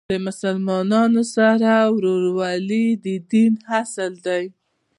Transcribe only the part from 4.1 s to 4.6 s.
دی.